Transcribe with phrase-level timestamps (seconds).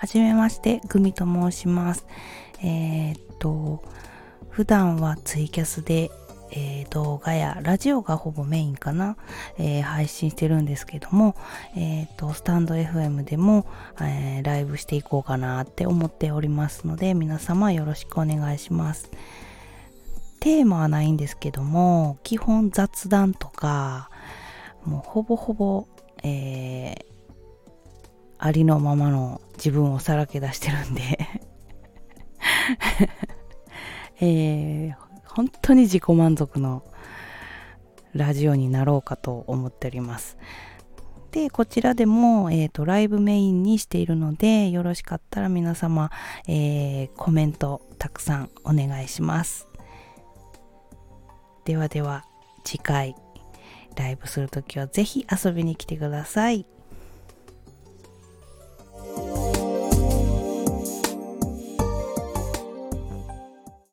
[0.00, 2.06] はじめまして、グミと申します。
[2.62, 3.84] えー、っと、
[4.48, 6.10] 普段はツイキャスで、
[6.52, 9.18] えー、動画やラジオがほぼメインかな、
[9.58, 11.36] えー、配信してるんですけども、
[11.76, 13.66] えっと、スタンド FM でも、
[14.00, 19.10] えライブしていこうかなって思っておりますので、皆様よろしくお願いします。
[20.40, 24.08] テーマはないんですけども、基本雑談とか、
[24.86, 25.86] もうほぼほぼ、
[26.22, 27.09] えー、
[28.42, 31.18] ありのままの自分をさらけ出してるんで
[34.20, 34.94] えー、
[35.26, 36.82] 本当に自己満足の
[38.14, 40.36] ラジオになろうかと思っております。
[41.30, 46.10] で、こちらでも、え、ー、と、ライブメインにしているので、よろしかったら皆様、
[46.48, 49.68] えー、コメントたくさんお願いします。
[51.64, 52.24] ではでは、
[52.64, 53.14] 次回、
[53.96, 56.66] ライブするときはぜひ遊びに来てください。